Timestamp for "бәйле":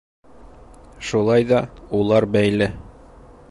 2.37-2.71